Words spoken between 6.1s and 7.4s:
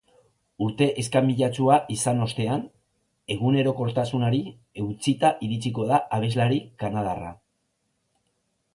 abeslari kanadarra.